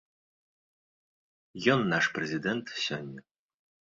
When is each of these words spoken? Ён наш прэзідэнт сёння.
Ён 1.75 1.79
наш 1.93 2.05
прэзідэнт 2.15 2.67
сёння. 2.87 3.21